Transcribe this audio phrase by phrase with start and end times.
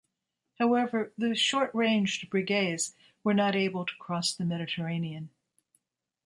[0.57, 5.29] However, the short-ranged Breguets were not able to cross the Mediterranean.